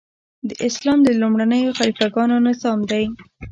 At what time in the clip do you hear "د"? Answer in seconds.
0.49-0.51, 1.03-1.09